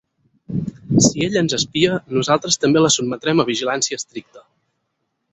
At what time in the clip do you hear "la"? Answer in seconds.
2.85-2.91